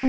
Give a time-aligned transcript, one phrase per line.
[0.00, 0.08] 慢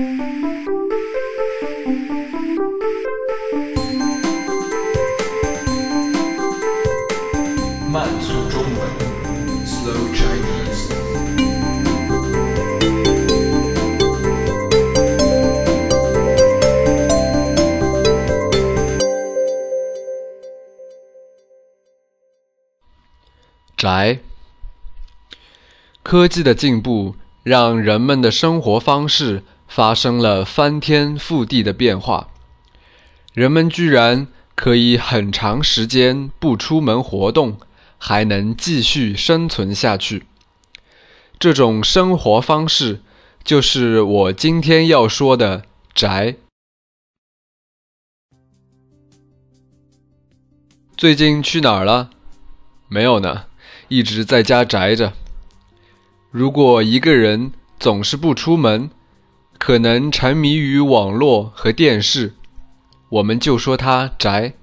[8.20, 8.78] 速中文
[9.66, 10.94] ，Slow Chinese。
[23.76, 24.20] 宅。
[26.04, 32.28] 科技的进步让人们的生活方式发生了翻天覆地的变化，
[33.32, 34.26] 人们居然
[34.56, 37.60] 可以很长时间不出门活动，
[37.96, 40.26] 还能继续生存下去。
[41.38, 43.00] 这种生活方式
[43.44, 45.62] 就是我今天要说的
[45.94, 46.34] 宅。
[50.96, 52.10] 最近去哪儿了？
[52.88, 53.44] 没有呢，
[53.86, 55.12] 一直在家宅着。
[56.32, 58.90] 如果一个人总是不出门，
[59.60, 62.32] 可能沉迷于网络和电视，
[63.10, 64.54] 我们就说他宅。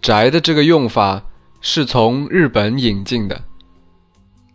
[0.00, 1.24] 宅的这个用法
[1.60, 3.42] 是从日本引进的，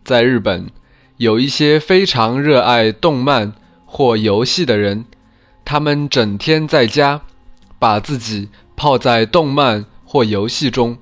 [0.04, 0.68] 在日本。
[1.16, 3.52] 有一些非常热爱动漫
[3.86, 5.04] 或游戏的人，
[5.64, 7.20] 他们整天在家，
[7.78, 10.98] 把自己泡在动漫或游戏中。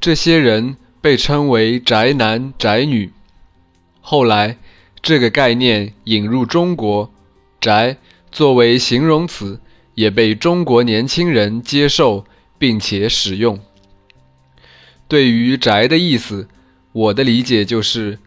[0.00, 3.12] 这些人被称为宅男宅女。
[4.00, 4.56] 后来，
[5.02, 7.10] 这个概念引入中国
[7.64, 7.96] ，“宅”
[8.30, 9.60] 作为形容词
[9.94, 12.24] 也被中国年轻人接受
[12.58, 13.58] 并且使用。
[15.08, 16.48] 对于“宅”的意思，
[16.92, 18.18] 我的理解就是。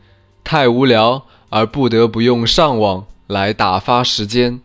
[0.49, 4.61] 太无聊而不得不用上网来打发时间。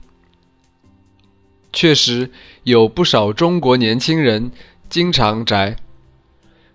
[1.72, 2.30] 确实
[2.62, 4.52] 有不少中国年轻人
[4.88, 5.76] 经常宅。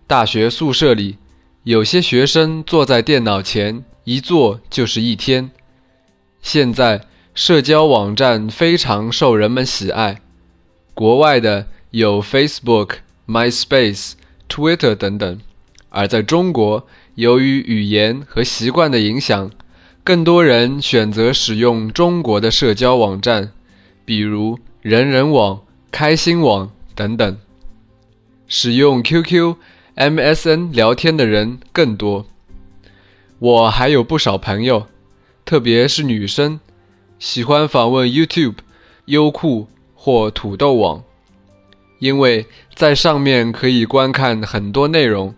[0.05, 1.15] 大学宿舍里，
[1.63, 5.51] 有些学生坐在电脑前一坐就是一天。
[6.41, 7.05] 现在
[7.37, 10.21] 社交网站非常受人们喜爱，
[10.95, 12.95] 国外的有 Facebook、
[13.27, 14.13] MySpace、
[14.49, 15.39] Twitter 等等，
[15.89, 16.87] 而在中国。
[17.13, 19.51] 由于语言和习惯的影响，
[20.03, 23.51] 更多人选择使用中国的社交网站，
[24.03, 25.61] 比如人人网、
[25.91, 27.37] 开心网等等。
[28.47, 29.57] 使用 QQ、
[29.95, 32.25] MSN 聊天的人更多。
[33.37, 34.87] 我还有不少朋友，
[35.45, 36.59] 特别是女生，
[37.19, 38.57] 喜欢访问 YouTube、
[39.05, 41.03] 优酷或土豆网，
[41.97, 42.45] 因为
[42.75, 45.33] 在上面可以观看很多内容。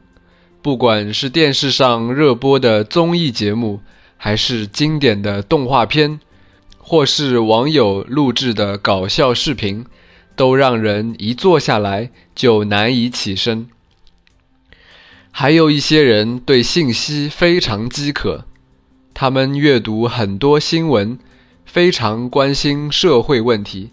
[0.61, 3.79] 不管是电视上热播的综艺节目，
[4.17, 6.19] 还是经典的动画片，
[6.77, 9.85] 或是网友录制的搞笑视频，
[10.35, 13.69] 都让人一坐下来就难以起身。
[15.31, 18.43] 还有一些人对信息非常饥渴，
[19.13, 21.17] 他们阅读很多新闻，
[21.69, 23.91] 非常关心社会问题。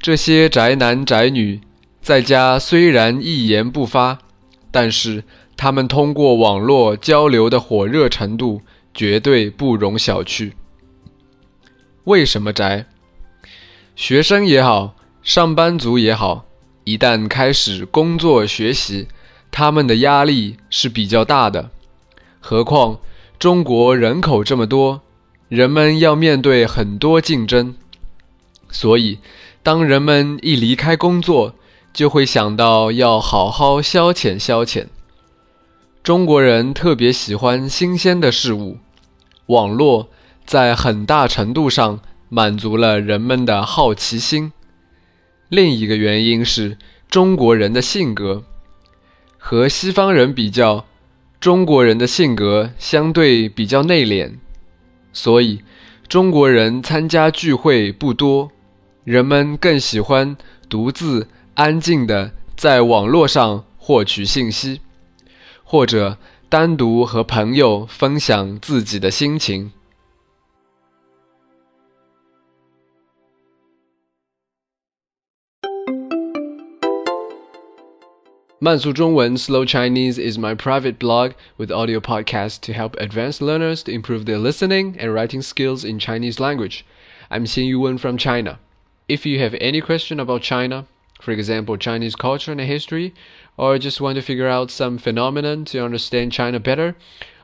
[0.00, 1.60] 这些宅男宅女
[2.00, 4.18] 在家虽然一言不发，
[4.70, 5.24] 但是。
[5.62, 8.62] 他们通过网络交流的火热程度
[8.94, 10.52] 绝对不容小觑。
[12.04, 12.86] 为什么宅？
[13.94, 16.46] 学生也好，上班族也好，
[16.84, 19.08] 一旦开始工作学习，
[19.50, 21.68] 他们的压力是比较大的。
[22.40, 22.98] 何况
[23.38, 25.02] 中国人口这么多，
[25.50, 27.74] 人们要面对很多竞争，
[28.70, 29.18] 所以
[29.64, 31.56] 当人们一离开工作，
[31.92, 34.86] 就会想到要好好消遣消遣。
[36.04, 38.78] 中国人特别喜欢新鲜的事物，
[39.46, 40.08] 网络
[40.46, 44.52] 在很大程度上满足了人们的好奇心。
[45.48, 46.78] 另一个原因是
[47.08, 48.44] 中国人的性格
[49.36, 50.86] 和西方人比较，
[51.40, 54.34] 中国人的性格相对比较内敛，
[55.12, 55.62] 所以
[56.08, 58.50] 中国人参加聚会不多，
[59.04, 60.36] 人们更喜欢
[60.68, 64.80] 独自安静的在网络上获取信息。
[65.62, 69.70] 或者单独和朋友分享自己的心情。
[78.59, 84.25] 慢速中文 Slow Chinese is my private blog with audio podcasts to help advanced learners to improve
[84.25, 86.83] their listening and writing skills in Chinese language.
[87.29, 88.59] I'm Xin Yuwen from China.
[89.07, 90.85] If you have any question about China,
[91.21, 93.13] for example, Chinese culture and history,
[93.55, 96.95] or just want to figure out some phenomenon to understand China better,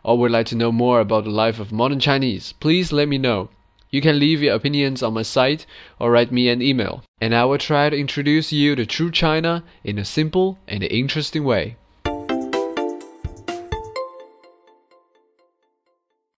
[0.03, 3.17] or would like to know more about the life of modern Chinese, please let me
[3.17, 3.49] know.
[3.90, 5.64] You can leave your opinions on my site
[6.00, 9.62] or write me an email, and I will try to introduce you to true China
[9.84, 11.76] in a simple and interesting way.